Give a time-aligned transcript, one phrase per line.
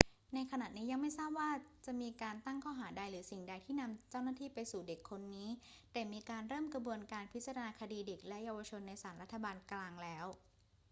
[0.33, 1.49] ในขณะนี้ยังไม่ทราบว่า
[1.85, 5.49] จะมีการตั้งข้อหาใดหรือสิ่งใดที่นำเจ้าหน้าที่ไปสู่เด็กคนนี้
[5.91, 10.25] แต่มีการเริ่มกระบวนการพิจารณาคดีเด็กและเยาวชนในศาลรัฐบาลกลางแล้ว